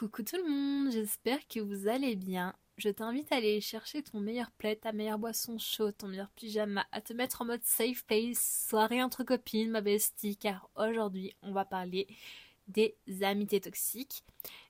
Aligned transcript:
Coucou 0.00 0.22
tout 0.22 0.38
le 0.38 0.48
monde, 0.48 0.90
j'espère 0.90 1.46
que 1.46 1.60
vous 1.60 1.86
allez 1.86 2.16
bien. 2.16 2.54
Je 2.78 2.88
t'invite 2.88 3.30
à 3.32 3.36
aller 3.36 3.60
chercher 3.60 4.02
ton 4.02 4.18
meilleur 4.18 4.50
plaid, 4.52 4.80
ta 4.80 4.92
meilleure 4.92 5.18
boisson 5.18 5.58
chaude, 5.58 5.94
ton 5.94 6.08
meilleur 6.08 6.30
pyjama, 6.30 6.86
à 6.90 7.02
te 7.02 7.12
mettre 7.12 7.42
en 7.42 7.44
mode 7.44 7.62
safe 7.64 8.06
place, 8.06 8.66
soirée 8.66 9.02
entre 9.02 9.24
copines, 9.24 9.70
ma 9.70 9.82
bestie, 9.82 10.38
car 10.38 10.70
aujourd'hui 10.74 11.34
on 11.42 11.52
va 11.52 11.66
parler 11.66 12.06
des 12.66 12.96
amitiés 13.20 13.60
toxiques. 13.60 14.24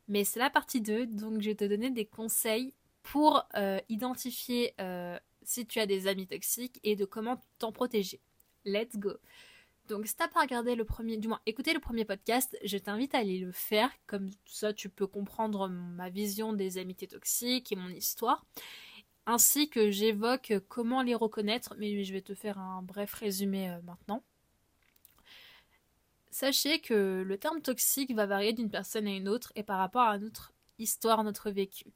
Mais 0.08 0.24
c'est 0.24 0.40
la 0.40 0.50
partie 0.50 0.80
2, 0.80 1.06
donc 1.06 1.40
je 1.42 1.50
vais 1.50 1.54
te 1.54 1.64
donner 1.64 1.90
des 1.90 2.06
conseils 2.06 2.74
pour 3.04 3.46
euh, 3.54 3.78
identifier 3.88 4.74
euh, 4.80 5.16
si 5.44 5.64
tu 5.64 5.78
as 5.78 5.86
des 5.86 6.08
amis 6.08 6.26
toxiques 6.26 6.80
et 6.82 6.96
de 6.96 7.04
comment 7.04 7.40
t'en 7.60 7.70
protéger. 7.70 8.18
Let's 8.64 8.96
go 8.96 9.12
donc 9.90 10.06
si 10.06 10.14
t'as 10.16 10.28
pas 10.28 10.40
regardé 10.40 10.74
le 10.74 10.84
premier, 10.84 11.16
du 11.16 11.28
moins 11.28 11.40
écouté 11.46 11.74
le 11.74 11.80
premier 11.80 12.04
podcast, 12.04 12.56
je 12.64 12.78
t'invite 12.78 13.14
à 13.14 13.18
aller 13.18 13.40
le 13.40 13.52
faire, 13.52 13.90
comme 14.06 14.30
ça 14.46 14.72
tu 14.72 14.88
peux 14.88 15.06
comprendre 15.06 15.68
ma 15.68 16.08
vision 16.08 16.52
des 16.52 16.78
amitiés 16.78 17.08
toxiques 17.08 17.72
et 17.72 17.76
mon 17.76 17.88
histoire, 17.88 18.46
ainsi 19.26 19.68
que 19.68 19.90
j'évoque 19.90 20.54
comment 20.68 21.02
les 21.02 21.14
reconnaître, 21.14 21.74
mais 21.78 22.04
je 22.04 22.12
vais 22.12 22.22
te 22.22 22.34
faire 22.34 22.58
un 22.58 22.82
bref 22.82 23.12
résumé 23.14 23.70
euh, 23.70 23.82
maintenant. 23.82 24.22
Sachez 26.30 26.80
que 26.80 27.24
le 27.26 27.38
terme 27.38 27.60
toxique 27.60 28.14
va 28.14 28.26
varier 28.26 28.52
d'une 28.52 28.70
personne 28.70 29.08
à 29.08 29.10
une 29.10 29.28
autre 29.28 29.52
et 29.56 29.64
par 29.64 29.78
rapport 29.78 30.02
à 30.02 30.18
notre 30.18 30.52
histoire, 30.78 31.24
notre 31.24 31.50
vécu. 31.50 31.86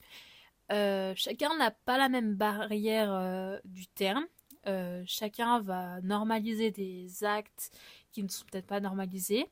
Euh, 0.72 1.12
chacun 1.16 1.56
n'a 1.56 1.70
pas 1.70 1.98
la 1.98 2.08
même 2.08 2.34
barrière 2.34 3.12
euh, 3.12 3.58
du 3.64 3.86
terme. 3.86 4.26
Euh, 4.66 5.02
chacun 5.06 5.60
va 5.60 6.00
normaliser 6.02 6.70
des 6.70 7.24
actes 7.24 7.70
qui 8.12 8.22
ne 8.22 8.28
sont 8.28 8.44
peut-être 8.50 8.66
pas 8.66 8.80
normalisés. 8.80 9.46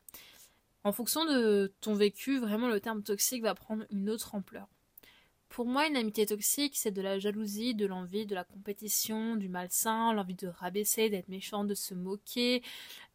En 0.85 0.93
fonction 0.93 1.25
de 1.25 1.73
ton 1.81 1.95
vécu, 1.95 2.39
vraiment 2.39 2.69
le 2.69 2.81
terme 2.81 3.03
toxique 3.03 3.43
va 3.43 3.55
prendre 3.55 3.85
une 3.91 4.11
autre 4.11 4.35
ampleur. 4.35 4.69
Pour 5.49 5.67
moi, 5.67 5.87
une 5.87 5.97
amitié 5.97 6.25
toxique, 6.25 6.77
c'est 6.77 6.91
de 6.91 7.03
la 7.03 7.19
jalousie, 7.19 7.75
de 7.75 7.85
l'envie, 7.85 8.25
de 8.25 8.35
la 8.35 8.43
compétition, 8.43 9.37
du 9.37 9.51
malsain, 9.51 10.15
l'envie 10.15 10.35
de 10.35 10.49
rabaisser, 10.49 11.11
d'être 11.11 11.29
méchant, 11.29 11.65
de 11.65 11.75
se 11.75 11.93
moquer, 11.93 12.63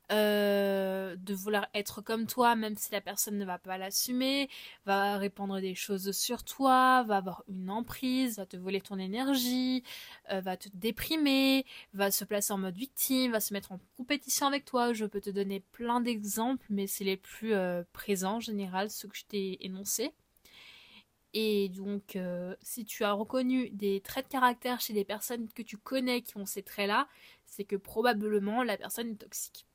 euh, 0.09 1.17
de 1.17 1.33
vouloir 1.33 1.67
être 1.73 2.01
comme 2.01 2.27
toi, 2.27 2.55
même 2.55 2.77
si 2.77 2.91
la 2.93 3.01
personne 3.01 3.37
ne 3.37 3.43
va 3.43 3.57
pas 3.57 3.77
l'assumer, 3.77 4.49
va 4.85 5.17
répandre 5.17 5.59
des 5.59 5.75
choses 5.75 6.11
sur 6.11 6.45
toi, 6.45 7.03
va 7.03 7.17
avoir 7.17 7.43
une 7.49 7.69
emprise, 7.69 8.37
va 8.37 8.45
te 8.45 8.55
voler 8.55 8.79
ton 8.79 8.99
énergie, 8.99 9.83
euh, 10.31 10.39
va 10.39 10.55
te 10.55 10.69
déprimer, 10.73 11.65
va 11.93 12.09
se 12.09 12.23
placer 12.23 12.53
en 12.53 12.57
mode 12.57 12.77
victime, 12.77 13.33
va 13.33 13.41
se 13.41 13.53
mettre 13.53 13.73
en 13.73 13.81
compétition 13.97 14.47
avec 14.47 14.63
toi. 14.63 14.93
Je 14.93 15.05
peux 15.05 15.19
te 15.19 15.29
donner 15.29 15.59
plein 15.59 15.99
d'exemples, 15.99 16.65
mais 16.69 16.87
c'est 16.87 17.03
les 17.03 17.17
plus 17.17 17.53
euh, 17.53 17.83
présents 17.91 18.37
en 18.37 18.39
général, 18.39 18.89
ceux 18.89 19.09
que 19.09 19.17
je 19.17 19.25
t'ai 19.25 19.65
énoncés. 19.65 20.13
Et 21.33 21.69
donc, 21.69 22.17
si 22.63 22.85
tu 22.85 23.03
as 23.03 23.11
reconnu 23.11 23.69
des 23.71 24.01
traits 24.01 24.25
de 24.25 24.31
caractère 24.31 24.79
chez 24.79 24.93
des 24.93 25.03
personnes 25.03 25.49
que 25.53 25.61
tu 25.61 25.77
connais 25.77 26.21
qui 26.21 26.37
ont 26.37 26.45
ces 26.47 26.63
traits-là, 26.63 27.07
c'est 27.45 27.65
que 27.65 27.75
probablement 27.75 28.63
la 28.63 28.77
personne 28.77 29.11
est 29.11 29.15
toxique 29.15 29.67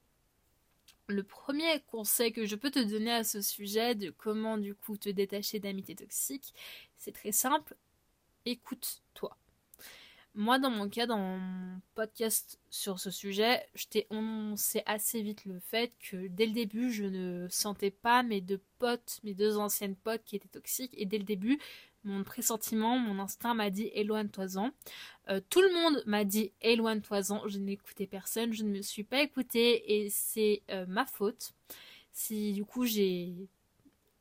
le 1.09 1.23
premier 1.25 1.81
conseil 1.87 2.33
que 2.33 2.47
je 2.47 2.57
peux 2.57 2.71
te 2.71 2.79
donner 2.79 3.13
à 3.13 3.25
ce 3.25 3.41
sujet 3.43 3.95
de 3.95 4.11
comment 4.11 4.59
du 4.59 4.75
coup 4.75 4.97
te 4.97 5.09
détacher 5.09 5.61
d'amitié 5.61 5.95
toxique, 5.97 6.55
c'est 6.97 7.13
très 7.13 7.33
simple, 7.33 7.77
écoute-toi. 8.47 9.37
Moi, 10.35 10.59
dans 10.59 10.71
mon 10.71 10.89
cas, 10.89 11.07
dans 11.07 11.19
mon 11.19 11.81
podcast 11.95 12.59
sur 12.71 12.99
ce 12.99 13.11
sujet, 13.11 13.67
je 13.75 13.87
t'ai 13.87 14.07
annoncé 14.11 14.83
assez 14.87 15.21
vite 15.21 15.45
le 15.45 15.59
fait 15.61 15.93
que 16.01 16.27
dès 16.29 16.47
le 16.47 16.53
début, 16.53 16.91
je 16.91 17.05
ne 17.05 17.49
sentais 17.51 17.91
pas 17.91 18.23
mes 18.23 18.41
deux 18.41 18.61
potes, 18.79 19.21
mes 19.25 19.35
deux 19.35 19.59
anciennes 19.59 19.95
potes 19.95 20.25
qui 20.25 20.37
étaient 20.37 20.49
toxiques. 20.49 20.95
Et 20.97 21.05
dès 21.05 21.19
le 21.19 21.25
début, 21.25 21.59
mon 22.05 22.25
pressentiment, 22.25 22.99
mon 22.99 23.19
instinct 23.19 23.53
m'a 23.53 23.69
dit 23.69 23.91
éloigne-toi-en. 23.93 24.71
Euh, 25.29 25.41
tout 25.51 25.61
le 25.61 25.71
monde 25.73 26.03
m'a 26.07 26.25
dit 26.25 26.53
éloigne-toi-en. 26.63 27.47
Je 27.47 27.59
n'écoutais 27.59 28.07
personne, 28.07 28.55
je 28.55 28.65
ne 28.65 28.71
me 28.71 28.83
suis 28.83 29.05
pas 29.05 29.21
écoutée 29.21 30.05
et 30.05 30.09
c'est 30.09 30.63
euh, 30.71 30.87
ma 30.89 31.05
faute. 31.05 31.53
Si 32.13 32.53
du 32.55 32.65
coup 32.65 32.87
j'ai 32.87 33.35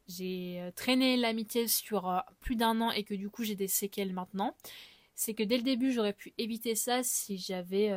j'ai 0.08 0.60
euh, 0.60 0.72
traîné 0.72 1.16
l'amitié 1.16 1.68
sur 1.70 2.22
plus 2.42 2.58
d'un 2.58 2.82
an 2.82 2.92
et 2.92 3.04
que 3.04 3.14
du 3.14 3.30
coup 3.30 3.44
j'ai 3.44 3.56
des 3.56 3.70
séquelles 3.70 4.14
maintenant, 4.14 4.56
c'est 5.22 5.36
que 5.36 5.44
dès 5.44 5.58
le 5.58 5.64
début 5.64 5.92
j'aurais 5.92 6.14
pu 6.14 6.34
éviter 6.40 6.74
ça 6.74 7.04
si 7.04 7.38
j'avais 7.38 7.92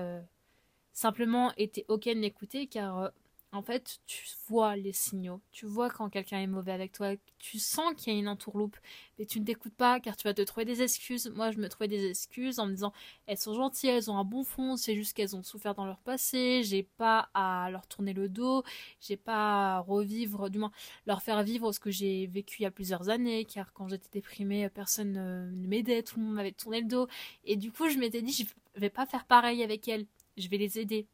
simplement 0.92 1.54
été 1.56 1.86
ok 1.88 2.04
de 2.04 2.20
m'écouter 2.20 2.66
car 2.66 3.12
en 3.54 3.62
fait, 3.62 3.98
tu 4.06 4.26
vois 4.48 4.75
les 4.76 4.92
signaux. 4.92 5.41
Tu 5.53 5.65
vois 5.66 5.88
quand 5.88 6.09
quelqu'un 6.10 6.41
est 6.41 6.47
mauvais 6.47 6.72
avec 6.72 6.92
toi. 6.92 7.15
Tu 7.38 7.59
sens 7.59 7.94
qu'il 7.97 8.12
y 8.12 8.16
a 8.16 8.19
une 8.19 8.28
entourloupe. 8.28 8.76
Mais 9.19 9.26
tu 9.26 9.38
ne 9.38 9.44
t'écoutes 9.44 9.75
pas 9.75 10.00
car 10.00 10.16
tu 10.16 10.26
vas 10.26 10.34
te 10.34 10.42
trouver 10.42 10.65
des 10.65 10.82
excuses. 10.82 11.31
Moi, 11.34 11.53
je 11.53 11.59
me 11.59 11.69
trouvais 11.69 11.87
des 11.87 12.10
excuses 12.10 12.59
en 12.59 12.66
me 12.66 12.72
disant 12.72 12.92
elles 13.26 13.38
sont 13.38 13.54
gentilles, 13.54 13.91
elles 13.91 14.10
ont 14.10 14.19
un 14.19 14.25
bon 14.25 14.42
fond. 14.42 14.76
C'est 14.76 14.97
juste 14.97 15.16
qu'elles 15.16 15.37
ont 15.37 15.42
souffert 15.44 15.75
dans 15.75 15.87
leur 15.87 16.00
passé. 16.00 16.62
J'ai 16.65 16.82
pas 16.82 17.31
à 17.34 17.69
leur 17.70 17.87
tourner 17.87 18.12
le 18.12 18.28
dos. 18.28 18.65
J'ai 19.00 19.16
pas 19.16 19.76
à 19.76 19.78
revivre, 19.81 20.50
du 20.50 20.59
moins, 20.59 20.72
leur 21.06 21.22
faire 21.22 21.42
vivre 21.44 21.71
ce 21.72 21.78
que 21.81 21.91
j'ai 21.91 22.26
vécu 22.26 22.60
il 22.60 22.62
y 22.65 22.66
a 22.66 22.72
plusieurs 22.72 23.09
années. 23.09 23.44
Car 23.44 23.72
quand 23.72 23.88
j'étais 23.88 24.09
déprimée, 24.12 24.69
personne 24.69 25.12
ne 25.12 25.66
m'aidait. 25.69 26.03
Tout 26.03 26.19
le 26.19 26.26
monde 26.26 26.34
m'avait 26.34 26.53
tourné 26.53 26.81
le 26.81 26.88
dos. 26.88 27.06
Et 27.44 27.56
du 27.56 27.71
coup, 27.71 27.88
je 27.88 27.98
m'étais 27.98 28.22
dit 28.22 28.32
je 28.32 28.81
vais 28.81 28.91
pas 28.91 29.06
faire 29.06 29.26
pareil 29.26 29.62
avec 29.62 29.86
elles. 29.86 30.06
Je 30.36 30.48
vais 30.48 30.59
les 30.59 30.81
aider 30.81 31.06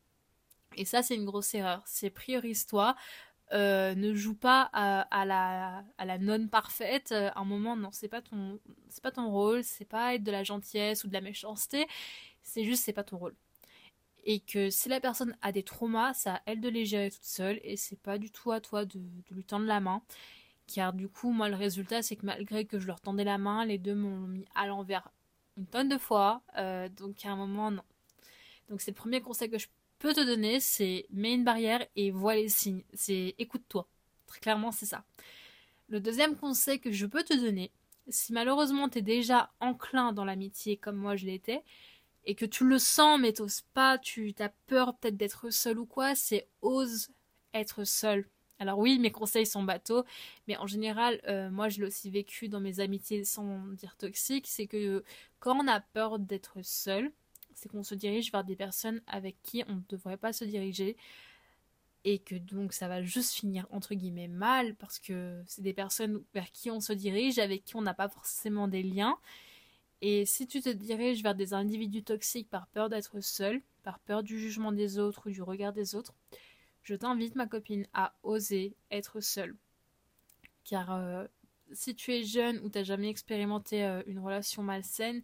et 0.77 0.85
ça, 0.85 1.03
c'est 1.03 1.15
une 1.15 1.25
grosse 1.25 1.55
erreur. 1.55 1.83
C'est 1.87 2.11
priorise-toi. 2.11 2.97
Euh, 3.53 3.95
ne 3.97 4.15
joue 4.15 4.37
pas 4.37 4.63
à, 4.73 5.25
la, 5.25 5.85
à 5.99 6.05
la 6.05 6.19
non 6.19 6.47
parfaite. 6.49 7.13
À 7.13 7.41
un 7.41 7.45
moment, 7.45 7.77
non, 7.77 7.91
c'est 7.93 8.09
pas 8.09 8.23
ton, 8.23 8.61
c'est 8.89 9.03
pas 9.03 9.11
ton 9.11 9.31
rôle. 9.31 9.65
C'est 9.65 9.85
pas 9.85 10.15
être 10.15 10.23
de 10.23 10.31
la 10.31 10.45
gentillesse 10.45 11.05
ou 11.05 11.09
de 11.09 11.13
la 11.13 11.21
méchanceté. 11.21 11.87
C'est 12.43 12.65
juste, 12.65 12.85
c'est 12.85 12.93
pas 12.93 13.05
ton 13.05 13.19
rôle. 13.19 13.35
Et 14.25 14.41
que 14.41 14.71
si 14.71 14.89
la 14.89 15.01
personne 15.01 15.37
a 15.43 15.53
des 15.53 15.63
traumas, 15.63 16.15
ça 16.15 16.37
à 16.37 16.43
elle 16.47 16.61
de 16.61 16.69
les 16.69 16.85
gérer 16.87 17.11
toute 17.11 17.25
seule. 17.25 17.61
Et 17.65 17.77
c'est 17.77 18.01
pas 18.01 18.19
du 18.19 18.31
tout 18.31 18.53
à 18.53 18.61
toi 18.61 18.85
de, 18.85 18.99
de 18.99 19.35
lui 19.35 19.45
tendre 19.45 19.67
la 19.67 19.81
main. 19.81 20.03
Car 20.67 20.93
du 20.93 21.09
coup, 21.09 21.33
moi, 21.33 21.49
le 21.49 21.57
résultat, 21.57 22.03
c'est 22.03 22.17
que 22.17 22.27
malgré 22.27 22.65
que 22.65 22.79
je 22.79 22.87
leur 22.87 23.01
tendais 23.01 23.25
la 23.25 23.39
main, 23.39 23.65
les 23.65 23.79
deux 23.79 23.95
m'ont 23.95 24.29
mis 24.29 24.47
à 24.55 24.67
l'envers 24.67 25.11
une 25.57 25.67
tonne 25.67 25.89
de 25.89 25.99
fois. 25.99 26.43
Euh, 26.57 26.89
donc 26.89 27.25
à 27.25 27.31
un 27.31 27.37
moment, 27.37 27.71
non. 27.71 27.83
Donc 28.69 28.81
c'est 28.81 28.93
le 28.93 28.97
premier 28.97 29.21
conseil 29.21 29.51
que 29.51 29.59
je 29.59 29.67
te 30.09 30.25
donner, 30.25 30.61
c'est 30.61 31.06
mets 31.11 31.34
une 31.34 31.44
barrière 31.44 31.87
et 31.97 32.11
vois 32.11 32.34
les 32.34 32.49
signes. 32.49 32.83
C'est 32.94 33.34
écoute-toi. 33.38 33.87
Très 34.27 34.41
clairement, 34.41 34.72
c'est 34.72 34.87
ça. 34.87 35.05
Le 35.88 36.00
deuxième 36.00 36.37
conseil 36.37 36.81
que 36.81 36.93
je 36.93 37.06
peux 37.06 37.22
te 37.22 37.34
donner, 37.34 37.71
si 38.09 38.33
malheureusement 38.33 38.89
tu 38.89 38.99
es 38.99 39.03
déjà 39.03 39.50
enclin 39.60 40.12
dans 40.12 40.25
l'amitié 40.25 40.77
comme 40.77 40.97
moi 40.97 41.16
je 41.16 41.27
l'étais, 41.27 41.62
et 42.25 42.34
que 42.34 42.44
tu 42.44 42.66
le 42.66 42.78
sens 42.78 43.19
mais 43.21 43.33
t'oses 43.33 43.62
pas, 43.75 43.99
tu 43.99 44.34
as 44.39 44.50
peur 44.66 44.97
peut-être 44.97 45.16
d'être 45.16 45.50
seul 45.50 45.78
ou 45.78 45.87
quoi, 45.87 46.15
c'est 46.15 46.49
ose 46.62 47.09
être 47.55 47.84
seul. 47.84 48.27
Alors 48.59 48.78
oui, 48.78 48.99
mes 48.99 49.10
conseils 49.10 49.47
sont 49.47 49.62
bateaux, 49.62 50.05
mais 50.47 50.56
en 50.59 50.66
général, 50.66 51.21
euh, 51.27 51.50
moi 51.50 51.71
je 51.71 51.81
l'ai 51.81 51.87
aussi 51.87 52.10
vécu 52.10 52.49
dans 52.49 52.60
mes 52.60 52.81
amitiés 52.81 53.25
sans 53.25 53.59
dire 53.72 53.97
toxiques, 53.97 54.47
c'est 54.47 54.66
que 54.66 55.03
quand 55.39 55.56
on 55.56 55.66
a 55.66 55.81
peur 55.81 56.19
d'être 56.19 56.59
seul, 56.62 57.10
c'est 57.60 57.69
qu'on 57.69 57.82
se 57.82 57.94
dirige 57.94 58.32
vers 58.32 58.43
des 58.43 58.56
personnes 58.56 59.03
avec 59.06 59.37
qui 59.43 59.62
on 59.69 59.75
ne 59.75 59.82
devrait 59.91 60.16
pas 60.16 60.32
se 60.32 60.44
diriger 60.44 60.97
et 62.04 62.19
que 62.19 62.34
donc 62.34 62.72
ça 62.72 62.88
va 62.88 63.03
juste 63.03 63.34
finir 63.34 63.66
entre 63.69 63.94
guillemets 63.94 64.28
mal 64.28 64.75
parce 64.76 64.98
que 64.98 65.43
c'est 65.47 65.60
des 65.60 65.75
personnes 65.75 66.22
vers 66.32 66.50
qui 66.53 66.71
on 66.71 66.81
se 66.81 66.94
dirige, 66.94 67.38
avec 67.38 67.65
qui 67.65 67.76
on 67.76 67.82
n'a 67.82 67.93
pas 67.93 68.09
forcément 68.09 68.66
des 68.66 68.82
liens. 68.82 69.19
Et 70.00 70.25
si 70.25 70.47
tu 70.47 70.62
te 70.62 70.71
diriges 70.71 71.22
vers 71.22 71.34
des 71.34 71.53
individus 71.53 72.03
toxiques 72.03 72.48
par 72.48 72.66
peur 72.69 72.88
d'être 72.88 73.21
seul, 73.21 73.60
par 73.82 73.98
peur 73.98 74.22
du 74.22 74.38
jugement 74.38 74.72
des 74.72 74.98
autres 74.98 75.28
ou 75.28 75.31
du 75.31 75.42
regard 75.42 75.75
des 75.75 75.94
autres, 75.94 76.15
je 76.82 76.94
t'invite 76.94 77.34
ma 77.34 77.47
copine 77.47 77.87
à 77.92 78.15
oser 78.22 78.75
être 78.91 79.21
seule. 79.21 79.54
Car 80.65 80.94
euh, 80.94 81.27
si 81.72 81.94
tu 81.94 82.15
es 82.15 82.25
jeune 82.25 82.59
ou 82.60 82.71
t'as 82.71 82.84
jamais 82.84 83.10
expérimenté 83.10 83.84
euh, 83.84 84.03
une 84.06 84.18
relation 84.18 84.63
malsaine, 84.63 85.22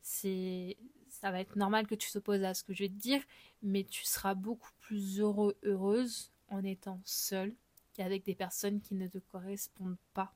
c'est 0.00 0.76
ça 1.20 1.30
va 1.30 1.40
être 1.40 1.56
normal 1.56 1.86
que 1.86 1.94
tu 1.94 2.10
t'opposes 2.10 2.44
à 2.44 2.54
ce 2.54 2.62
que 2.62 2.72
je 2.72 2.84
vais 2.84 2.88
te 2.88 2.94
dire, 2.94 3.22
mais 3.62 3.84
tu 3.84 4.04
seras 4.04 4.34
beaucoup 4.34 4.70
plus 4.80 5.20
heureux, 5.20 5.56
heureuse 5.64 6.30
en 6.48 6.62
étant 6.62 7.00
seule 7.04 7.54
qu'avec 7.94 8.24
des 8.24 8.34
personnes 8.34 8.80
qui 8.80 8.94
ne 8.94 9.08
te 9.08 9.18
correspondent 9.18 9.98
pas 10.14 10.32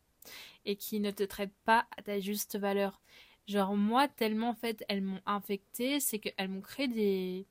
et 0.65 0.77
qui 0.77 0.99
ne 1.01 1.11
te 1.11 1.23
traitent 1.23 1.57
pas 1.65 1.87
à 1.97 2.03
ta 2.03 2.19
juste 2.19 2.59
valeur. 2.59 3.01
Genre 3.47 3.77
moi, 3.77 4.09
tellement 4.09 4.51
en 4.51 4.55
fait, 4.55 4.85
elles 4.89 5.03
m'ont 5.03 5.21
infecté, 5.27 6.01
c'est 6.01 6.19
qu'elles 6.19 6.49
m'ont 6.49 6.61
créé 6.61 6.89
des, 6.89 7.47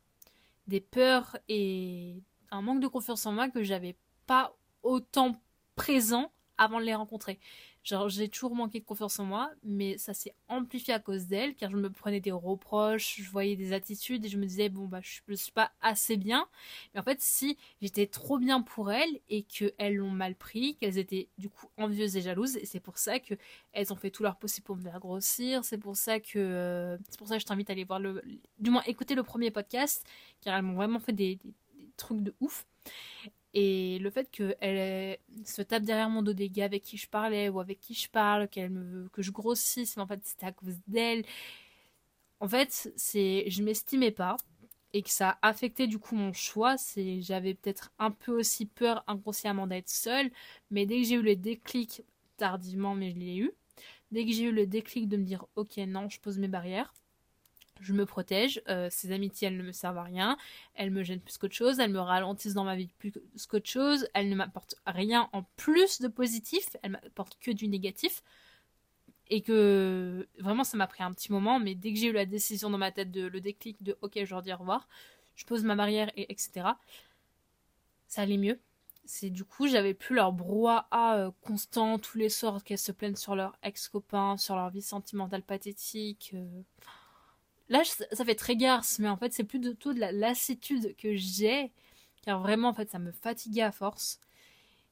des 0.67 0.81
peurs 0.81 1.37
et 1.47 2.21
un 2.49 2.61
manque 2.61 2.81
de 2.81 2.87
confiance 2.87 3.25
en 3.25 3.31
moi 3.31 3.49
que 3.49 3.63
j'avais 3.63 3.95
pas 4.25 4.53
autant 4.83 5.41
présent 5.75 6.31
avant 6.61 6.79
de 6.79 6.85
les 6.85 6.93
rencontrer. 6.93 7.39
Genre, 7.83 8.07
j'ai 8.07 8.29
toujours 8.29 8.53
manqué 8.53 8.79
de 8.79 8.85
confiance 8.85 9.17
en 9.19 9.25
moi, 9.25 9.49
mais 9.63 9.97
ça 9.97 10.13
s'est 10.13 10.35
amplifié 10.47 10.93
à 10.93 10.99
cause 10.99 11.25
d'elle, 11.25 11.55
car 11.55 11.71
je 11.71 11.77
me 11.77 11.89
prenais 11.89 12.19
des 12.19 12.31
reproches, 12.31 13.15
je 13.19 13.27
voyais 13.31 13.55
des 13.55 13.73
attitudes 13.73 14.23
et 14.23 14.29
je 14.29 14.37
me 14.37 14.45
disais, 14.45 14.69
bon, 14.69 14.85
bah, 14.85 14.99
je 15.01 15.21
ne 15.27 15.35
suis 15.35 15.51
pas 15.51 15.71
assez 15.81 16.17
bien. 16.17 16.47
Mais 16.93 16.99
en 16.99 17.03
fait, 17.03 17.19
si 17.19 17.57
j'étais 17.81 18.05
trop 18.05 18.37
bien 18.37 18.61
pour 18.61 18.91
elles 18.91 19.19
et 19.29 19.41
qu'elles 19.41 19.95
l'ont 19.95 20.11
mal 20.11 20.35
pris, 20.35 20.75
qu'elles 20.75 20.99
étaient 20.99 21.29
du 21.39 21.49
coup 21.49 21.65
envieuses 21.77 22.15
et 22.15 22.21
jalouses, 22.21 22.57
et 22.57 22.65
c'est 22.67 22.79
pour 22.79 22.99
ça 22.99 23.17
qu'elles 23.19 23.91
ont 23.91 23.95
fait 23.95 24.11
tout 24.11 24.21
leur 24.21 24.37
possible 24.37 24.65
pour 24.65 24.75
me 24.75 24.83
faire 24.83 24.99
grossir, 24.99 25.65
c'est 25.65 25.79
pour 25.79 25.95
ça 25.97 26.19
que, 26.19 26.37
euh, 26.37 26.97
pour 27.17 27.27
ça 27.27 27.37
que 27.37 27.41
je 27.41 27.47
t'invite 27.47 27.71
à 27.71 27.73
aller 27.73 27.85
voir 27.85 27.99
le, 27.99 28.21
du 28.59 28.69
moins 28.69 28.83
écouter 28.83 29.15
le 29.15 29.23
premier 29.23 29.49
podcast, 29.49 30.05
car 30.41 30.55
elles 30.55 30.61
m'ont 30.63 30.75
vraiment 30.75 30.99
fait 30.99 31.13
des 31.13 31.39
trucs 31.97 32.21
de 32.21 32.35
ouf. 32.39 32.67
Et 33.53 33.99
le 33.99 34.09
fait 34.09 34.29
qu'elle 34.31 35.17
se 35.45 35.61
tape 35.61 35.83
derrière 35.83 36.09
mon 36.09 36.21
dos 36.23 36.33
des 36.33 36.49
gars 36.49 36.65
avec 36.65 36.83
qui 36.83 36.97
je 36.97 37.07
parlais 37.09 37.49
ou 37.49 37.59
avec 37.59 37.79
qui 37.79 37.93
je 37.93 38.09
parle, 38.09 38.47
qu'elle 38.47 38.69
me 38.69 38.83
veut 38.83 39.09
que 39.09 39.21
je 39.21 39.31
grossisse, 39.31 39.97
mais 39.97 40.03
en 40.03 40.07
fait 40.07 40.21
c'était 40.23 40.45
à 40.45 40.51
cause 40.53 40.77
d'elle. 40.87 41.25
En 42.39 42.47
fait, 42.47 42.91
c'est 42.97 43.45
je 43.49 43.63
m'estimais 43.63 44.11
pas 44.11 44.35
et 44.93 45.01
que 45.03 45.09
ça 45.09 45.37
a 45.41 45.49
affecté 45.49 45.87
du 45.87 45.99
coup 45.99 46.15
mon 46.15 46.33
choix. 46.33 46.77
C'est 46.77 47.21
j'avais 47.21 47.53
peut-être 47.53 47.91
un 47.99 48.11
peu 48.11 48.37
aussi 48.39 48.65
peur 48.65 49.03
inconsciemment 49.07 49.67
d'être 49.67 49.89
seule, 49.89 50.31
mais 50.71 50.85
dès 50.85 51.01
que 51.01 51.07
j'ai 51.07 51.15
eu 51.15 51.21
le 51.21 51.35
déclic 51.35 52.03
tardivement, 52.37 52.95
mais 52.95 53.11
je 53.11 53.17
l'ai 53.17 53.37
eu. 53.37 53.51
Dès 54.11 54.25
que 54.25 54.31
j'ai 54.33 54.45
eu 54.45 54.51
le 54.51 54.67
déclic 54.67 55.07
de 55.09 55.17
me 55.17 55.23
dire 55.25 55.45
ok 55.55 55.77
non, 55.87 56.09
je 56.09 56.19
pose 56.19 56.39
mes 56.39 56.47
barrières 56.49 56.93
je 57.81 57.93
me 57.93 58.05
protège. 58.05 58.61
Euh, 58.69 58.87
ces 58.89 59.11
amitiés, 59.11 59.47
elles 59.47 59.57
ne 59.57 59.63
me 59.63 59.71
servent 59.71 59.97
à 59.97 60.03
rien. 60.03 60.37
Elles 60.75 60.91
me 60.91 61.03
gênent 61.03 61.19
plus 61.19 61.37
qu'autre 61.37 61.55
chose. 61.55 61.79
Elles 61.79 61.91
me 61.91 61.99
ralentissent 61.99 62.53
dans 62.53 62.63
ma 62.63 62.75
vie 62.75 62.89
plus 62.97 63.11
qu'autre 63.47 63.69
chose. 63.69 64.07
Elles 64.13 64.29
ne 64.29 64.35
m'apportent 64.35 64.75
rien 64.85 65.29
en 65.33 65.43
plus 65.57 66.01
de 66.01 66.07
positif. 66.07 66.77
Elles 66.83 66.91
m'apportent 66.91 67.37
que 67.39 67.51
du 67.51 67.67
négatif. 67.67 68.23
Et 69.29 69.41
que 69.41 70.27
vraiment, 70.39 70.63
ça 70.63 70.77
m'a 70.77 70.87
pris 70.87 71.03
un 71.03 71.11
petit 71.11 71.31
moment. 71.31 71.59
Mais 71.59 71.75
dès 71.75 71.93
que 71.93 71.99
j'ai 71.99 72.07
eu 72.07 72.13
la 72.13 72.25
décision 72.25 72.69
dans 72.69 72.77
ma 72.77 72.91
tête, 72.91 73.11
de, 73.11 73.27
le 73.27 73.41
déclic 73.41 73.81
de 73.81 73.97
OK, 74.01 74.19
je 74.23 74.29
leur 74.29 74.41
dis 74.41 74.53
au 74.53 74.57
revoir, 74.57 74.87
je 75.35 75.45
pose 75.45 75.63
ma 75.63 75.75
barrière 75.75 76.11
et 76.15 76.31
etc. 76.31 76.67
Ça 78.07 78.21
allait 78.21 78.37
mieux. 78.37 78.59
C'est 79.05 79.29
du 79.29 79.43
coup, 79.43 79.67
j'avais 79.67 79.93
plus 79.93 80.15
leur 80.15 80.31
brouhaha 80.31 81.17
euh, 81.17 81.31
constant 81.41 81.97
tous 81.97 82.17
les 82.17 82.29
soirs 82.29 82.63
qu'elles 82.63 82.77
se 82.77 82.91
plaignent 82.91 83.15
sur 83.15 83.35
leur 83.35 83.57
ex-copain, 83.63 84.37
sur 84.37 84.55
leur 84.55 84.69
vie 84.69 84.81
sentimentale 84.81 85.41
pathétique. 85.41 86.31
Euh, 86.35 86.61
Là, 87.71 87.83
ça 87.85 88.25
fait 88.25 88.35
très 88.35 88.57
garce, 88.57 88.99
mais 88.99 89.07
en 89.07 89.15
fait, 89.15 89.31
c'est 89.31 89.45
plus 89.45 89.59
de 89.59 89.75
la 89.97 90.11
lassitude 90.11 90.93
que 90.97 91.15
j'ai, 91.15 91.71
car 92.21 92.41
vraiment, 92.41 92.67
en 92.67 92.73
fait, 92.73 92.89
ça 92.89 92.99
me 92.99 93.13
fatiguait 93.13 93.61
à 93.61 93.71
force. 93.71 94.19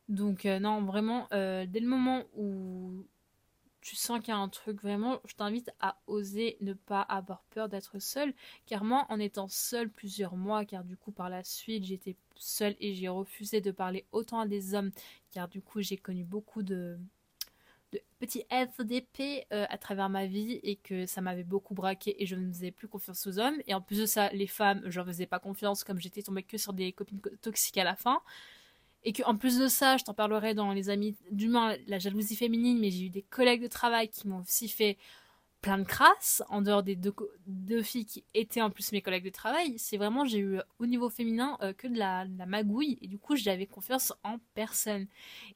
Donc, 0.07 0.45
euh, 0.45 0.59
non, 0.59 0.81
vraiment, 0.83 1.27
euh, 1.33 1.65
dès 1.67 1.81
le 1.81 1.87
moment 1.89 2.23
où 2.37 3.05
tu 3.81 3.97
sens 3.97 4.19
qu'il 4.21 4.29
y 4.29 4.31
a 4.31 4.37
un 4.37 4.47
truc, 4.47 4.81
vraiment, 4.81 5.19
je 5.25 5.35
t'invite 5.35 5.71
à 5.81 5.97
oser 6.07 6.55
ne 6.61 6.71
pas 6.71 7.01
avoir 7.01 7.43
peur 7.49 7.67
d'être 7.67 7.99
seule, 7.99 8.33
car 8.65 8.85
moi, 8.85 9.05
en 9.09 9.19
étant 9.19 9.49
seule 9.49 9.89
plusieurs 9.89 10.37
mois, 10.37 10.63
car 10.63 10.85
du 10.85 10.95
coup, 10.95 11.11
par 11.11 11.29
la 11.29 11.43
suite, 11.43 11.83
j'étais 11.83 12.15
seule 12.37 12.77
et 12.79 12.95
j'ai 12.95 13.09
refusé 13.09 13.59
de 13.59 13.71
parler 13.71 14.05
autant 14.13 14.39
à 14.39 14.47
des 14.47 14.73
hommes, 14.73 14.91
car 15.31 15.49
du 15.49 15.61
coup, 15.61 15.81
j'ai 15.81 15.97
connu 15.97 16.23
beaucoup 16.23 16.63
de 16.63 16.97
de 17.93 18.01
petits 18.19 18.45
FDP 18.51 19.45
euh, 19.51 19.65
à 19.69 19.77
travers 19.77 20.09
ma 20.09 20.25
vie 20.25 20.59
et 20.63 20.75
que 20.75 21.05
ça 21.05 21.21
m'avait 21.21 21.43
beaucoup 21.43 21.73
braqué 21.73 22.21
et 22.21 22.25
je 22.25 22.35
ne 22.35 22.51
faisais 22.51 22.71
plus 22.71 22.87
confiance 22.87 23.25
aux 23.27 23.39
hommes. 23.39 23.57
Et 23.67 23.73
en 23.73 23.81
plus 23.81 23.99
de 23.99 24.05
ça, 24.05 24.29
les 24.29 24.47
femmes, 24.47 24.81
je 24.85 24.97
leur 24.97 25.07
faisais 25.07 25.25
pas 25.25 25.39
confiance 25.39 25.83
comme 25.83 25.99
j'étais 25.99 26.21
tombée 26.21 26.43
que 26.43 26.57
sur 26.57 26.73
des 26.73 26.91
copines 26.91 27.21
toxiques 27.41 27.77
à 27.77 27.83
la 27.83 27.95
fin. 27.95 28.21
Et 29.03 29.13
que 29.13 29.23
en 29.23 29.37
plus 29.37 29.57
de 29.57 29.67
ça, 29.67 29.97
je 29.97 30.03
t'en 30.03 30.13
parlerai 30.13 30.53
dans 30.53 30.73
les 30.73 30.89
amis, 30.89 31.15
du 31.31 31.47
moins 31.47 31.75
la 31.87 31.99
jalousie 31.99 32.35
féminine, 32.35 32.79
mais 32.79 32.91
j'ai 32.91 33.05
eu 33.05 33.09
des 33.09 33.21
collègues 33.21 33.61
de 33.61 33.67
travail 33.67 34.09
qui 34.09 34.27
m'ont 34.27 34.41
aussi 34.41 34.67
fait 34.67 34.97
plein 35.61 35.77
de 35.77 35.83
crasses, 35.83 36.41
en 36.49 36.61
dehors 36.61 36.83
des 36.83 36.95
deux, 36.95 37.83
filles 37.83 38.05
qui 38.05 38.23
étaient 38.33 38.61
en 38.61 38.69
plus 38.69 38.91
mes 38.91 39.01
collègues 39.01 39.25
de 39.25 39.29
travail. 39.29 39.77
C'est 39.77 39.97
vraiment, 39.97 40.25
j'ai 40.25 40.39
eu 40.39 40.59
au 40.79 40.85
niveau 40.85 41.09
féminin 41.09 41.57
euh, 41.61 41.73
que 41.73 41.87
de 41.87 41.97
la, 41.97 42.25
magouille. 42.47 42.97
Et 43.01 43.07
du 43.07 43.17
coup, 43.17 43.35
j'avais 43.35 43.65
confiance 43.65 44.13
en 44.23 44.37
personne. 44.53 45.07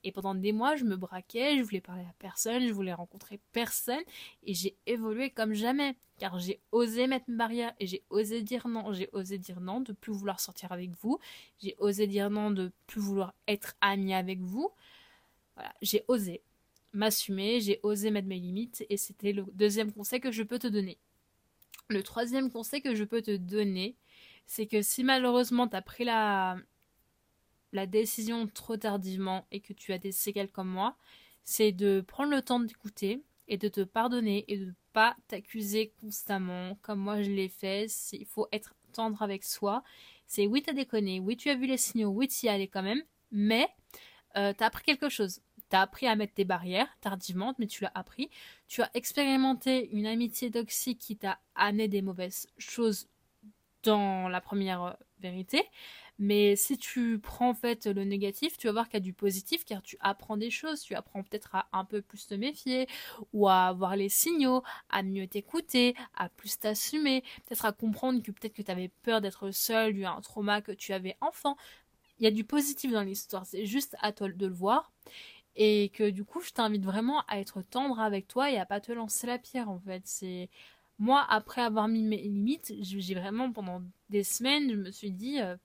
Et 0.03 0.11
pendant 0.11 0.35
des 0.35 0.51
mois, 0.51 0.75
je 0.75 0.83
me 0.83 0.97
braquais, 0.97 1.57
je 1.57 1.63
voulais 1.63 1.81
parler 1.81 2.03
à 2.03 2.13
personne, 2.19 2.67
je 2.67 2.73
voulais 2.73 2.93
rencontrer 2.93 3.39
personne. 3.53 4.03
Et 4.43 4.53
j'ai 4.53 4.75
évolué 4.85 5.29
comme 5.29 5.53
jamais. 5.53 5.95
Car 6.19 6.37
j'ai 6.37 6.59
osé 6.71 7.07
mettre 7.07 7.25
une 7.27 7.37
barrière 7.37 7.73
et 7.79 7.87
j'ai 7.87 8.03
osé 8.09 8.41
dire 8.41 8.67
non. 8.67 8.93
J'ai 8.93 9.09
osé 9.13 9.37
dire 9.37 9.61
non 9.61 9.81
de 9.81 9.93
plus 9.93 10.13
vouloir 10.13 10.39
sortir 10.39 10.71
avec 10.71 10.91
vous. 11.01 11.19
J'ai 11.59 11.75
osé 11.79 12.07
dire 12.07 12.29
non 12.29 12.51
de 12.51 12.71
plus 12.87 13.01
vouloir 13.01 13.33
être 13.47 13.75
amie 13.81 14.13
avec 14.13 14.39
vous. 14.39 14.69
Voilà, 15.55 15.73
j'ai 15.81 16.03
osé 16.07 16.41
m'assumer, 16.93 17.59
j'ai 17.59 17.79
osé 17.83 18.11
mettre 18.11 18.27
mes 18.27 18.39
limites 18.39 18.85
et 18.89 18.97
c'était 18.97 19.33
le 19.33 19.45
deuxième 19.53 19.91
conseil 19.91 20.19
que 20.19 20.31
je 20.31 20.43
peux 20.43 20.59
te 20.59 20.67
donner. 20.67 20.97
Le 21.89 22.03
troisième 22.03 22.51
conseil 22.51 22.81
que 22.81 22.95
je 22.95 23.03
peux 23.03 23.21
te 23.21 23.35
donner, 23.35 23.97
c'est 24.45 24.67
que 24.67 24.81
si 24.81 25.03
malheureusement 25.03 25.67
tu 25.67 25.75
as 25.75 25.81
pris 25.81 26.05
la, 26.05 26.57
la 27.71 27.85
décision 27.85 28.47
trop 28.47 28.77
tardivement 28.77 29.45
et 29.51 29.59
que 29.59 29.73
tu 29.73 29.91
as 29.93 29.97
des 29.97 30.11
séquelles 30.11 30.51
comme 30.51 30.69
moi, 30.69 30.95
c'est 31.43 31.71
de 31.71 32.01
prendre 32.01 32.31
le 32.31 32.41
temps 32.41 32.59
d'écouter 32.59 33.21
et 33.47 33.57
de 33.57 33.67
te 33.67 33.81
pardonner 33.81 34.45
et 34.47 34.57
de 34.57 34.65
ne 34.67 34.73
pas 34.93 35.15
t'accuser 35.27 35.93
constamment 35.99 36.75
comme 36.81 36.99
moi 36.99 37.21
je 37.21 37.29
l'ai 37.29 37.49
fait. 37.49 37.87
Il 38.13 38.25
faut 38.25 38.47
être 38.51 38.75
tendre 38.93 39.21
avec 39.21 39.43
soi. 39.43 39.83
C'est 40.27 40.47
oui, 40.47 40.61
t'as 40.61 40.73
déconné, 40.73 41.19
oui, 41.19 41.35
tu 41.35 41.49
as 41.49 41.55
vu 41.55 41.65
les 41.65 41.77
signaux, 41.77 42.09
oui, 42.09 42.27
tu 42.27 42.45
y 42.45 42.49
allais 42.49 42.67
quand 42.67 42.83
même, 42.83 43.03
mais 43.31 43.67
euh, 44.37 44.53
tu 44.53 44.63
as 44.63 44.67
appris 44.67 44.83
quelque 44.83 45.09
chose. 45.09 45.41
Tu 45.73 45.77
appris 45.77 46.05
à 46.05 46.15
mettre 46.15 46.35
tes 46.35 46.45
barrières 46.45 46.87
tardivement, 47.01 47.55
mais 47.57 47.65
tu 47.65 47.81
l'as 47.81 47.91
appris. 47.95 48.29
Tu 48.67 48.83
as 48.83 48.91
expérimenté 48.93 49.89
une 49.91 50.05
amitié 50.05 50.51
toxique 50.51 50.99
qui 50.99 51.17
t'a 51.17 51.39
amené 51.55 51.87
des 51.87 52.03
mauvaises 52.03 52.47
choses 52.59 53.07
dans 53.81 54.29
la 54.29 54.39
première 54.39 54.83
euh, 54.83 54.93
vérité. 55.19 55.63
Mais 56.19 56.55
si 56.55 56.77
tu 56.77 57.17
prends 57.17 57.49
en 57.49 57.53
fait 57.55 57.87
le 57.87 58.03
négatif, 58.03 58.55
tu 58.55 58.67
vas 58.67 58.73
voir 58.73 58.85
qu'il 58.85 58.93
y 58.93 58.97
a 58.97 58.99
du 58.99 59.13
positif 59.13 59.65
car 59.65 59.81
tu 59.81 59.97
apprends 59.99 60.37
des 60.37 60.51
choses. 60.51 60.81
Tu 60.81 60.93
apprends 60.93 61.23
peut-être 61.23 61.55
à 61.55 61.67
un 61.73 61.85
peu 61.85 62.03
plus 62.03 62.27
te 62.27 62.35
méfier 62.35 62.87
ou 63.33 63.49
à 63.49 63.73
voir 63.73 63.95
les 63.95 64.09
signaux, 64.09 64.61
à 64.91 65.01
mieux 65.01 65.25
t'écouter, 65.25 65.95
à 66.15 66.29
plus 66.29 66.59
t'assumer, 66.59 67.23
peut-être 67.47 67.65
à 67.65 67.71
comprendre 67.71 68.21
que 68.21 68.29
peut-être 68.29 68.53
que 68.53 68.61
tu 68.61 68.69
avais 68.69 68.91
peur 69.01 69.21
d'être 69.21 69.49
seul 69.49 69.93
dû 69.93 70.05
à 70.05 70.11
un 70.11 70.21
trauma 70.21 70.61
que 70.61 70.71
tu 70.71 70.93
avais 70.93 71.17
enfant. 71.19 71.57
Il 72.19 72.25
y 72.25 72.27
a 72.27 72.31
du 72.31 72.43
positif 72.43 72.91
dans 72.91 73.01
l'histoire, 73.01 73.45
c'est 73.45 73.65
juste 73.65 73.95
à 73.99 74.11
toi 74.11 74.29
de 74.29 74.45
le 74.45 74.53
voir. 74.53 74.91
Et 75.55 75.89
que 75.89 76.09
du 76.09 76.23
coup, 76.23 76.41
je 76.41 76.51
t'invite 76.51 76.83
vraiment 76.83 77.23
à 77.27 77.39
être 77.39 77.61
tendre 77.61 77.99
avec 77.99 78.27
toi 78.27 78.49
et 78.51 78.57
à 78.57 78.65
pas 78.65 78.79
te 78.79 78.91
lancer 78.91 79.27
la 79.27 79.37
pierre 79.37 79.69
en 79.69 79.79
fait. 79.79 80.01
C'est 80.05 80.49
moi 80.99 81.25
après 81.29 81.61
avoir 81.61 81.87
mis 81.87 82.03
mes 82.03 82.17
limites, 82.17 82.73
j'ai 82.81 83.15
vraiment 83.15 83.51
pendant 83.51 83.81
des 84.09 84.23
semaines, 84.23 84.71
je 84.71 84.75
me 84.75 84.91
suis 84.91 85.11
dit 85.11 85.39
euh, 85.41 85.55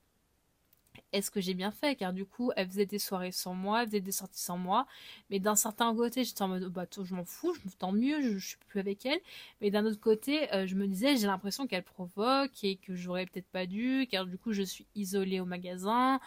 est-ce 1.13 1.31
que 1.31 1.41
j'ai 1.41 1.53
bien 1.53 1.71
fait? 1.71 1.95
Car 1.95 2.13
du 2.13 2.25
coup, 2.25 2.51
elle 2.55 2.67
faisait 2.67 2.85
des 2.85 2.99
soirées 2.99 3.31
sans 3.31 3.53
moi, 3.53 3.81
elle 3.81 3.87
faisait 3.87 4.01
des 4.01 4.11
sorties 4.11 4.41
sans 4.41 4.57
moi. 4.57 4.85
Mais 5.29 5.39
d'un 5.39 5.55
certain 5.55 5.95
côté, 5.95 6.23
j'étais 6.23 6.41
en 6.41 6.49
mode 6.49 6.65
bah 6.65 6.85
je 6.91 7.13
m'en 7.15 7.25
fous, 7.25 7.53
je, 7.53 7.69
tant 7.77 7.91
mieux, 7.91 8.21
je, 8.21 8.37
je, 8.37 8.47
suis 8.49 8.57
plus 8.67 8.79
avec 8.79 9.05
elle. 9.05 9.19
Mais 9.61 9.71
d'un 9.71 9.85
autre 9.85 9.99
côté, 9.99 10.53
euh, 10.53 10.67
je 10.67 10.75
me 10.75 10.87
disais 10.87 11.17
j'ai 11.17 11.27
l'impression 11.27 11.67
qu'elle 11.67 11.83
provoque 11.83 12.63
et 12.63 12.77
que 12.77 12.95
j'aurais 12.95 13.25
peut-être 13.25 13.49
pas 13.49 13.65
dû, 13.65 14.07
car 14.09 14.25
du 14.25 14.37
coup, 14.37 14.53
je 14.53 14.63
suis 14.63 14.85
isolée 14.95 15.39
au 15.39 15.45
magasin. 15.45 16.19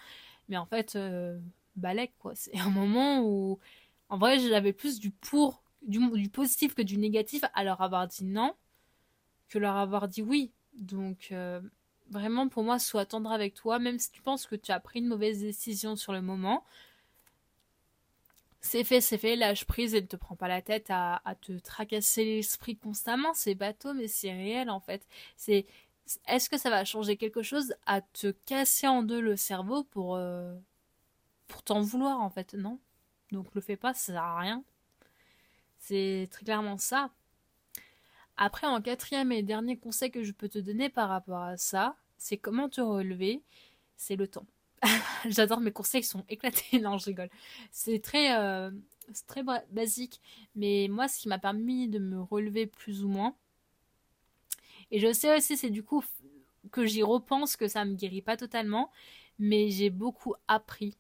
Mais 0.49 0.57
en 0.57 0.67
fait, 0.67 0.97
euh, 0.97 1.39
balèque, 1.76 2.14
quoi. 2.19 2.33
C'est 2.37 2.59
un 2.59 2.71
moment 2.71 3.21
où, 3.21 3.59
en 4.09 4.19
vrai, 4.19 4.38
j'avais 4.38 4.73
plus 4.73 4.99
du 5.00 5.11
pour, 5.11 5.62
du, 5.83 6.00
positif 6.29 6.75
que 6.75 6.83
du 6.83 6.99
négatif 6.99 7.43
à 7.55 7.64
leur 7.64 7.81
avoir 7.81 8.07
dit 8.07 8.25
non, 8.25 8.55
que 9.49 9.59
leur 9.59 9.76
avoir 9.76 10.09
dit 10.09 10.23
oui. 10.23 10.52
Donc, 10.75 11.29
euh, 11.33 11.61
vraiment, 12.11 12.49
pour 12.49 12.62
moi, 12.62 12.79
sois 12.79 13.07
tendre 13.07 13.33
avec 13.33 13.55
toi, 13.55 13.79
même 13.79 13.99
si 13.99 14.11
tu 14.11 14.23
penses 14.23 14.47
que 14.47 14.57
tu 14.57 14.73
as 14.73 14.81
pris 14.81 15.00
une 15.00 15.09
mauvaise 15.09 15.41
décision 15.41 15.97
sur 15.97 16.12
le 16.12 16.23
moment. 16.23 16.64
C'est 18.61 18.85
fait, 18.85 19.00
c'est 19.00 19.19
fait, 19.19 19.35
lâche 19.35 19.64
prise 19.64 19.95
et 19.95 20.00
ne 20.00 20.07
te 20.07 20.14
prends 20.14 20.37
pas 20.37 20.47
la 20.47 20.62
tête 20.62 20.87
à, 20.88 21.21
à 21.25 21.35
te 21.35 21.52
tracasser 21.59 22.25
l'esprit 22.25 22.76
constamment. 22.76 23.35
C'est 23.35 23.57
bateau, 23.57 23.93
mais 23.93 24.07
c'est 24.07 24.31
réel 24.33 24.71
en 24.71 24.79
fait. 24.79 25.05
C'est 25.37 25.67
est-ce 26.26 26.49
que 26.49 26.59
ça 26.59 26.71
va 26.71 26.85
changer 26.85 27.17
quelque 27.17 27.43
chose 27.43 27.75
à 27.87 28.00
te 28.00 28.31
casser 28.47 28.87
en 28.87 29.02
deux 29.02 29.21
le 29.21 29.37
cerveau 29.37 29.85
pour, 29.85 30.17
euh, 30.17 30.55
pour 31.53 31.63
t'en 31.63 31.83
vouloir 31.83 32.21
en 32.21 32.31
fait, 32.31 32.55
non? 32.55 32.81
Donc 33.31 33.55
le 33.55 33.61
fais 33.61 33.77
pas, 33.77 33.93
ça 33.93 34.13
sert 34.13 34.23
à 34.23 34.39
rien. 34.41 34.65
C'est 35.79 36.29
très 36.31 36.45
clairement 36.45 36.79
ça. 36.79 37.11
Après, 38.39 38.67
en 38.67 38.81
quatrième 38.81 39.31
et 39.33 39.43
dernier 39.43 39.77
conseil 39.77 40.11
que 40.11 40.23
je 40.25 40.33
peux 40.33 40.49
te 40.49 40.59
donner 40.59 40.89
par 40.89 41.11
rapport 41.11 41.43
à 41.43 41.59
ça, 41.59 41.97
c'est 42.17 42.39
comment 42.39 42.71
te 42.71 42.81
relever, 42.81 43.43
c'est 43.97 44.17
le 44.17 44.27
temps. 44.27 44.47
J'adore 45.27 45.61
mes 45.61 45.73
conseils, 45.73 46.03
sont 46.03 46.25
éclatés. 46.31 46.81
non, 46.81 46.97
je 46.97 47.07
rigole. 47.07 47.29
C'est 47.71 48.01
très, 48.01 48.35
euh, 48.39 48.71
très 49.27 49.43
basique, 49.71 50.21
mais 50.55 50.89
moi, 50.91 51.07
ce 51.07 51.21
qui 51.21 51.29
m'a 51.29 51.39
permis 51.39 51.89
de 51.89 51.99
me 51.99 52.23
relever 52.23 52.67
plus 52.67 53.05
ou 53.05 53.09
moins. 53.09 53.37
Et 54.91 55.01
je 55.01 55.13
sais 55.13 55.37
aussi, 55.37 55.59
c'est 55.59 55.71
du 55.71 55.83
coup 55.83 56.03
que 56.71 56.87
j'y 56.87 57.03
repense 57.03 57.57
que 57.57 57.69
ça 57.69 57.85
me 57.85 57.95
guérit 57.95 58.23
pas 58.23 58.37
totalement, 58.39 58.91
mais 59.39 59.69
j'ai 59.71 59.91
beaucoup 59.91 60.35
appris 60.49 60.97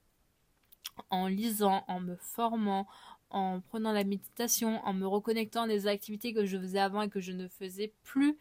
en 1.10 1.26
lisant, 1.26 1.84
en 1.88 2.00
me 2.00 2.16
formant, 2.16 2.86
en 3.30 3.60
prenant 3.60 3.92
la 3.92 4.04
méditation, 4.04 4.80
en 4.84 4.92
me 4.92 5.06
reconnectant 5.06 5.66
des 5.66 5.86
activités 5.86 6.32
que 6.34 6.44
je 6.44 6.58
faisais 6.58 6.78
avant 6.78 7.02
et 7.02 7.08
que 7.08 7.20
je 7.20 7.32
ne 7.32 7.48
faisais 7.48 7.92
plus. 8.02 8.38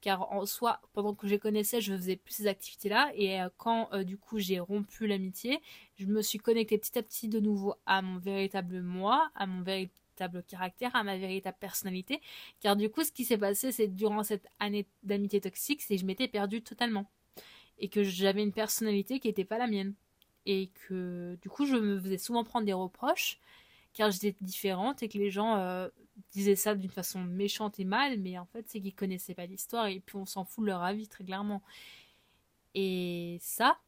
Car 0.00 0.32
en 0.32 0.46
soi, 0.46 0.80
pendant 0.94 1.14
que 1.14 1.26
je 1.26 1.32
les 1.32 1.38
connaissais, 1.38 1.80
je 1.80 1.94
faisais 1.94 2.16
plus 2.16 2.32
ces 2.32 2.46
activités-là. 2.46 3.10
Et 3.14 3.40
euh, 3.40 3.50
quand 3.58 3.92
euh, 3.92 4.02
du 4.02 4.16
coup 4.16 4.38
j'ai 4.38 4.58
rompu 4.58 5.06
l'amitié, 5.06 5.60
je 5.96 6.06
me 6.06 6.22
suis 6.22 6.38
connectée 6.38 6.78
petit 6.78 6.98
à 6.98 7.02
petit 7.02 7.28
de 7.28 7.38
nouveau 7.38 7.74
à 7.86 8.00
mon 8.00 8.18
véritable 8.18 8.80
moi, 8.80 9.30
à 9.34 9.46
mon 9.46 9.62
véritable 9.62 10.42
caractère, 10.44 10.94
à 10.96 11.02
ma 11.02 11.18
véritable 11.18 11.56
personnalité. 11.60 12.20
Car 12.60 12.76
du 12.76 12.88
coup, 12.88 13.04
ce 13.04 13.12
qui 13.12 13.24
s'est 13.24 13.38
passé, 13.38 13.72
c'est 13.72 13.88
durant 13.88 14.22
cette 14.22 14.46
année 14.58 14.86
d'amitié 15.02 15.40
toxique, 15.40 15.82
c'est 15.82 15.96
que 15.96 16.00
je 16.00 16.06
m'étais 16.06 16.28
perdue 16.28 16.62
totalement. 16.62 17.10
Et 17.78 17.88
que 17.88 18.02
j'avais 18.02 18.42
une 18.42 18.52
personnalité 18.52 19.20
qui 19.20 19.28
n'était 19.28 19.44
pas 19.44 19.58
la 19.58 19.66
mienne 19.66 19.94
et 20.46 20.68
que 20.68 21.36
du 21.42 21.48
coup 21.48 21.66
je 21.66 21.76
me 21.76 22.00
faisais 22.00 22.18
souvent 22.18 22.44
prendre 22.44 22.66
des 22.66 22.72
reproches 22.72 23.38
car 23.92 24.10
j'étais 24.10 24.36
différente 24.40 25.02
et 25.02 25.08
que 25.08 25.18
les 25.18 25.30
gens 25.30 25.56
euh, 25.56 25.88
disaient 26.32 26.56
ça 26.56 26.74
d'une 26.74 26.90
façon 26.90 27.20
méchante 27.20 27.78
et 27.80 27.84
mal 27.84 28.18
mais 28.20 28.38
en 28.38 28.46
fait 28.46 28.64
c'est 28.68 28.80
qu'ils 28.80 28.94
connaissaient 28.94 29.34
pas 29.34 29.46
l'histoire 29.46 29.86
et 29.86 30.00
puis 30.00 30.16
on 30.16 30.26
s'en 30.26 30.44
fout 30.44 30.64
de 30.64 30.70
leur 30.70 30.82
avis 30.82 31.08
très 31.08 31.24
clairement. 31.24 31.62
Et 32.74 33.38
ça 33.40 33.78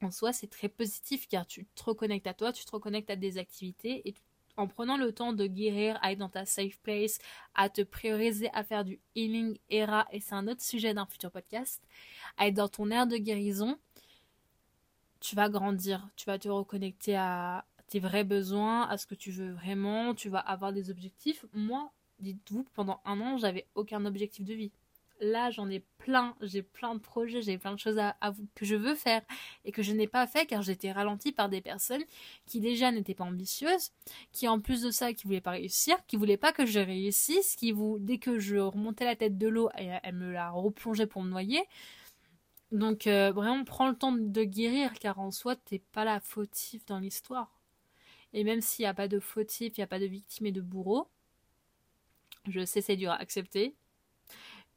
en 0.00 0.10
soi 0.10 0.32
c'est 0.32 0.48
très 0.48 0.68
positif 0.68 1.28
car 1.28 1.46
tu 1.46 1.66
te 1.66 1.84
reconnectes 1.84 2.26
à 2.26 2.34
toi 2.34 2.52
tu 2.52 2.64
te 2.64 2.70
reconnectes 2.72 3.10
à 3.10 3.16
des 3.16 3.38
activités 3.38 4.08
et 4.08 4.14
en 4.56 4.66
prenant 4.66 4.96
le 4.96 5.12
temps 5.12 5.32
de 5.32 5.46
guérir, 5.46 5.98
à 6.02 6.12
être 6.12 6.18
dans 6.18 6.28
ta 6.28 6.44
safe 6.44 6.78
place, 6.82 7.18
à 7.54 7.68
te 7.68 7.82
prioriser, 7.82 8.50
à 8.52 8.64
faire 8.64 8.84
du 8.84 9.00
healing 9.14 9.58
era, 9.70 10.06
et 10.12 10.20
c'est 10.20 10.34
un 10.34 10.46
autre 10.48 10.62
sujet 10.62 10.94
d'un 10.94 11.06
futur 11.06 11.30
podcast, 11.30 11.82
à 12.36 12.48
être 12.48 12.54
dans 12.54 12.68
ton 12.68 12.90
air 12.90 13.06
de 13.06 13.16
guérison, 13.16 13.78
tu 15.22 15.36
vas 15.36 15.48
grandir, 15.48 16.08
tu 16.16 16.26
vas 16.26 16.38
te 16.38 16.48
reconnecter 16.48 17.16
à 17.16 17.64
tes 17.88 18.00
vrais 18.00 18.24
besoins, 18.24 18.88
à 18.88 18.98
ce 18.98 19.06
que 19.06 19.14
tu 19.14 19.30
veux 19.30 19.52
vraiment, 19.52 20.14
tu 20.14 20.28
vas 20.28 20.40
avoir 20.40 20.72
des 20.72 20.90
objectifs. 20.90 21.44
Moi, 21.52 21.90
dites-vous, 22.18 22.66
pendant 22.74 23.00
un 23.04 23.20
an, 23.20 23.38
j'avais 23.38 23.66
aucun 23.74 24.04
objectif 24.04 24.44
de 24.44 24.54
vie. 24.54 24.72
Là, 25.20 25.50
j'en 25.50 25.70
ai 25.70 25.84
plein, 25.98 26.34
j'ai 26.40 26.62
plein 26.62 26.96
de 26.96 26.98
projets, 26.98 27.42
j'ai 27.42 27.56
plein 27.56 27.72
de 27.72 27.78
choses 27.78 27.98
à, 27.98 28.16
que 28.56 28.64
je 28.64 28.74
veux 28.74 28.96
faire 28.96 29.22
et 29.64 29.70
que 29.70 29.80
je 29.80 29.92
n'ai 29.92 30.08
pas 30.08 30.26
fait 30.26 30.46
car 30.46 30.62
j'étais 30.62 30.90
ralentie 30.90 31.30
par 31.30 31.48
des 31.48 31.60
personnes 31.60 32.02
qui 32.46 32.58
déjà 32.58 32.90
n'étaient 32.90 33.14
pas 33.14 33.22
ambitieuses, 33.22 33.92
qui 34.32 34.48
en 34.48 34.58
plus 34.58 34.82
de 34.82 34.90
ça, 34.90 35.12
qui 35.12 35.28
voulaient 35.28 35.40
pas 35.40 35.52
réussir, 35.52 35.96
qui 36.08 36.16
voulaient 36.16 36.36
pas 36.36 36.52
que 36.52 36.66
je 36.66 36.80
réussisse, 36.80 37.54
qui 37.54 37.70
vous, 37.70 37.98
dès 38.00 38.18
que 38.18 38.40
je 38.40 38.56
remontais 38.56 39.04
la 39.04 39.14
tête 39.14 39.38
de 39.38 39.46
l'eau, 39.46 39.68
elle 39.76 40.14
me 40.16 40.32
la 40.32 40.50
replongeait 40.50 41.06
pour 41.06 41.22
me 41.22 41.30
noyer. 41.30 41.62
Donc 42.72 43.06
euh, 43.06 43.32
vraiment 43.32 43.64
prends 43.64 43.88
le 43.88 43.94
temps 43.94 44.12
de 44.12 44.44
guérir 44.44 44.94
car 44.94 45.20
en 45.20 45.30
soi 45.30 45.56
t'es 45.56 45.78
pas 45.92 46.04
la 46.04 46.20
fautive 46.20 46.84
dans 46.86 46.98
l'histoire. 46.98 47.60
Et 48.32 48.44
même 48.44 48.62
s'il 48.62 48.84
n'y 48.84 48.88
a 48.88 48.94
pas 48.94 49.08
de 49.08 49.20
fautif, 49.20 49.76
il 49.76 49.80
n'y 49.80 49.84
a 49.84 49.86
pas 49.86 49.98
de 50.00 50.06
victime 50.06 50.46
et 50.46 50.52
de 50.52 50.62
bourreau, 50.62 51.08
je 52.48 52.64
sais 52.64 52.80
c'est 52.80 52.96
dur 52.96 53.10
à 53.10 53.16
accepter. 53.16 53.74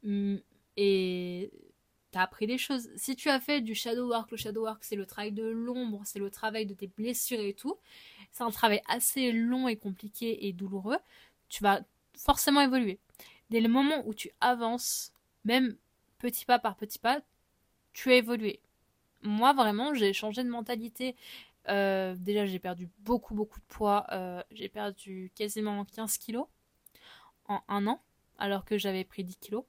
Mm, 0.02 0.36
et 0.76 1.50
t'as 2.10 2.22
appris 2.22 2.46
des 2.46 2.58
choses. 2.58 2.90
Si 2.96 3.16
tu 3.16 3.30
as 3.30 3.40
fait 3.40 3.62
du 3.62 3.74
shadow 3.74 4.08
work, 4.08 4.30
le 4.30 4.36
shadow 4.36 4.62
work 4.64 4.84
c'est 4.84 4.96
le 4.96 5.06
travail 5.06 5.32
de 5.32 5.44
l'ombre, 5.46 6.02
c'est 6.04 6.18
le 6.18 6.30
travail 6.30 6.66
de 6.66 6.74
tes 6.74 6.88
blessures 6.88 7.40
et 7.40 7.54
tout. 7.54 7.78
C'est 8.32 8.44
un 8.44 8.50
travail 8.50 8.82
assez 8.88 9.32
long 9.32 9.68
et 9.68 9.76
compliqué 9.76 10.46
et 10.46 10.52
douloureux. 10.52 10.98
Tu 11.48 11.62
vas 11.62 11.80
forcément 12.16 12.60
évoluer. 12.60 12.98
Dès 13.50 13.60
le 13.60 13.68
moment 13.68 14.02
où 14.06 14.14
tu 14.14 14.30
avances, 14.40 15.12
même 15.44 15.76
petit 16.18 16.44
pas 16.44 16.58
par 16.58 16.76
petit 16.76 16.98
pas, 16.98 17.20
tu 17.96 18.12
as 18.12 18.16
évolué. 18.16 18.60
Moi, 19.22 19.54
vraiment, 19.54 19.94
j'ai 19.94 20.12
changé 20.12 20.44
de 20.44 20.50
mentalité. 20.50 21.16
Euh, 21.68 22.14
déjà, 22.18 22.44
j'ai 22.44 22.58
perdu 22.58 22.90
beaucoup, 22.98 23.34
beaucoup 23.34 23.58
de 23.58 23.64
poids. 23.64 24.06
Euh, 24.12 24.42
j'ai 24.50 24.68
perdu 24.68 25.32
quasiment 25.34 25.82
15 25.86 26.18
kilos 26.18 26.46
en 27.46 27.62
un 27.68 27.86
an, 27.86 28.02
alors 28.38 28.66
que 28.66 28.76
j'avais 28.76 29.02
pris 29.02 29.24
10 29.24 29.36
kilos. 29.36 29.64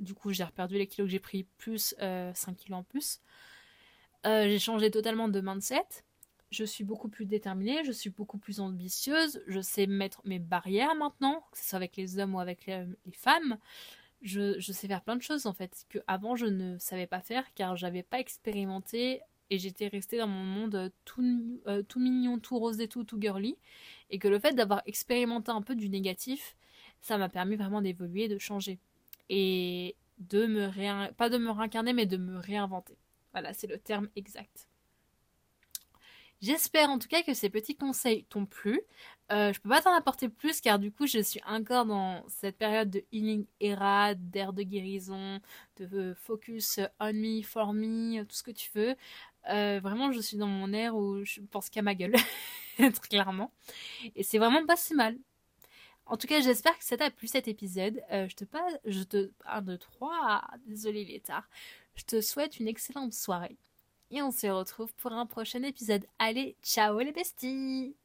Du 0.00 0.12
coup, 0.12 0.32
j'ai 0.32 0.42
reperdu 0.42 0.76
les 0.76 0.88
kilos 0.88 1.06
que 1.06 1.12
j'ai 1.12 1.20
pris, 1.20 1.44
plus 1.56 1.94
5 1.98 2.02
euh, 2.02 2.32
kilos 2.58 2.80
en 2.80 2.82
plus. 2.82 3.20
j'ai 4.24 4.58
changé 4.58 4.90
totalement 4.90 5.28
de 5.28 5.40
mindset. 5.40 5.86
Je 6.50 6.64
suis 6.64 6.82
beaucoup 6.82 7.08
plus 7.08 7.26
déterminée, 7.26 7.84
je 7.84 7.92
suis 7.92 8.10
beaucoup 8.10 8.38
plus 8.38 8.58
ambitieuse. 8.58 9.40
Je 9.46 9.60
sais 9.60 9.86
mettre 9.86 10.20
mes 10.24 10.40
barrières 10.40 10.96
maintenant, 10.96 11.46
que 11.52 11.58
ce 11.58 11.68
soit 11.68 11.76
avec 11.76 11.96
les 11.96 12.18
hommes 12.18 12.34
ou 12.34 12.40
avec 12.40 12.66
les 12.66 13.12
femmes 13.12 13.56
je, 14.22 14.58
sais 14.60 14.88
faire 14.88 15.02
plein 15.02 15.16
de 15.16 15.22
choses 15.22 15.46
en 15.46 15.52
fait 15.52 15.86
que 15.88 15.98
avant 16.06 16.36
je 16.36 16.46
ne 16.46 16.78
savais 16.78 17.06
pas 17.06 17.20
faire 17.20 17.44
car 17.54 17.76
j'avais 17.76 18.02
pas 18.02 18.18
expérimenté 18.18 19.20
et 19.50 19.58
j'étais 19.58 19.88
restée 19.88 20.18
dans 20.18 20.26
mon 20.26 20.42
monde 20.42 20.90
tout, 21.04 21.60
euh, 21.66 21.82
tout 21.82 22.00
mignon, 22.00 22.38
tout 22.38 22.58
rose 22.58 22.80
et 22.80 22.88
tout, 22.88 23.04
tout 23.04 23.20
girly 23.20 23.56
et 24.10 24.18
que 24.18 24.28
le 24.28 24.38
fait 24.38 24.54
d'avoir 24.54 24.82
expérimenté 24.86 25.50
un 25.50 25.62
peu 25.62 25.74
du 25.74 25.88
négatif, 25.88 26.56
ça 27.00 27.18
m'a 27.18 27.28
permis 27.28 27.56
vraiment 27.56 27.82
d'évoluer, 27.82 28.28
de 28.28 28.38
changer 28.38 28.78
et 29.28 29.94
de 30.18 30.46
me 30.46 30.66
réin... 30.66 31.12
pas 31.16 31.28
de 31.28 31.38
me 31.38 31.50
réincarner 31.50 31.92
mais 31.92 32.06
de 32.06 32.16
me 32.16 32.38
réinventer. 32.38 32.96
Voilà, 33.32 33.52
c'est 33.52 33.66
le 33.66 33.78
terme 33.78 34.08
exact. 34.16 34.68
J'espère 36.42 36.90
en 36.90 36.98
tout 36.98 37.08
cas 37.08 37.22
que 37.22 37.32
ces 37.32 37.48
petits 37.48 37.76
conseils 37.76 38.24
t'ont 38.24 38.44
plu. 38.44 38.80
Euh, 39.32 39.52
je 39.52 39.60
peux 39.60 39.70
pas 39.70 39.80
t'en 39.80 39.94
apporter 39.94 40.28
plus 40.28 40.60
car 40.60 40.78
du 40.78 40.92
coup 40.92 41.06
je 41.06 41.18
suis 41.18 41.40
encore 41.46 41.86
dans 41.86 42.22
cette 42.28 42.58
période 42.58 42.90
de 42.90 43.04
healing 43.10 43.46
era, 43.58 44.14
d'air 44.14 44.52
de 44.52 44.62
guérison, 44.62 45.40
de 45.78 46.14
focus 46.14 46.78
on 47.00 47.12
me, 47.14 47.42
for 47.42 47.72
me, 47.72 48.22
tout 48.24 48.36
ce 48.36 48.42
que 48.42 48.50
tu 48.50 48.70
veux. 48.74 48.94
Euh, 49.50 49.80
vraiment 49.80 50.12
je 50.12 50.20
suis 50.20 50.36
dans 50.36 50.46
mon 50.46 50.72
air 50.72 50.94
où 50.94 51.24
je 51.24 51.40
pense 51.40 51.70
qu'à 51.70 51.82
ma 51.82 51.94
gueule, 51.94 52.14
très 52.76 52.90
clairement. 52.92 53.50
Et 54.14 54.22
c'est 54.22 54.38
vraiment 54.38 54.64
pas 54.66 54.76
si 54.76 54.94
mal. 54.94 55.16
En 56.04 56.16
tout 56.18 56.26
cas 56.26 56.40
j'espère 56.40 56.78
que 56.78 56.84
ça 56.84 56.98
t'a 56.98 57.10
plu 57.10 57.28
cet 57.28 57.48
épisode. 57.48 58.02
Euh, 58.12 58.28
je 58.28 58.36
te 58.36 58.44
passe, 58.44 58.74
je 58.84 59.02
te... 59.02 59.30
1, 59.46 59.62
2, 59.62 59.78
3, 59.78 60.42
désolé 60.66 61.00
il. 61.02 61.22
Je 61.94 62.04
te 62.04 62.20
souhaite 62.20 62.60
une 62.60 62.68
excellente 62.68 63.14
soirée. 63.14 63.56
Et 64.10 64.22
on 64.22 64.30
se 64.30 64.46
retrouve 64.46 64.92
pour 64.94 65.12
un 65.12 65.26
prochain 65.26 65.62
épisode. 65.62 66.06
Allez, 66.18 66.56
ciao 66.62 66.98
les 67.00 67.12
besties 67.12 67.96